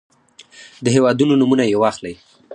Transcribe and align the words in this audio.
د 0.83 0.85
هېوادونو 0.95 1.33
نومونه 1.39 1.63
يې 1.71 1.77
واخلئ. 1.81 2.15